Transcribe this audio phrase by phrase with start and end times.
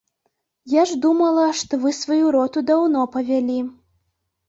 [0.81, 3.63] Я ж думала, што вы сваю роту даўно павялі.